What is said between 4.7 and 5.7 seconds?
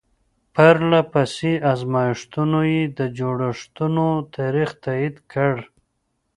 تایید کړ.